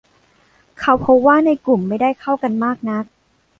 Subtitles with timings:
[0.79, 3.05] เขาพบว่าในกลุ่มไม่ได้เข้ากันมากนัก